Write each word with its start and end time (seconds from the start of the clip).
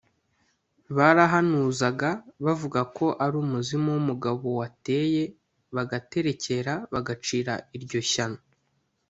barahanuzaga 0.97 2.09
bavuga 2.45 2.79
ko 2.97 3.05
ari 3.23 3.35
umuzimu 3.43 3.87
w’umugabo 3.95 4.45
wateye 4.59 5.23
bagaterekera 5.75 6.73
bagacira 6.93 7.53
iryo 7.77 8.01
shyano 8.11 8.41